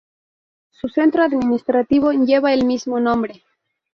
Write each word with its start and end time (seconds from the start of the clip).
Su 0.71 0.89
centro 0.89 1.21
administrativo 1.21 2.11
lleva 2.11 2.51
el 2.55 2.65
mismo 2.65 2.99
nombre. 2.99 3.43